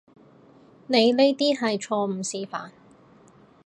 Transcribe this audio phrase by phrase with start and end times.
[0.87, 2.71] 你呢啲係錯誤示範